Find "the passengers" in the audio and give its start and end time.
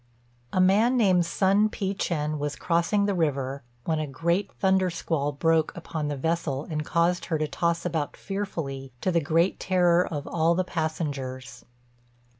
10.55-11.65